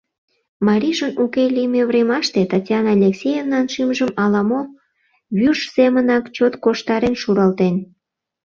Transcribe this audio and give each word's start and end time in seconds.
Марийжын 0.67 1.13
уке 1.23 1.43
лийме 1.55 1.81
времаште 1.89 2.41
Татьяна 2.51 2.89
Алексеевнан 2.97 3.65
шӱмжым 3.73 4.11
ала-мо 4.23 4.61
вӱрж 5.37 5.61
семынак 5.75 6.23
чот 6.35 6.53
корштарен 6.63 7.15
шуралтен. 7.21 7.75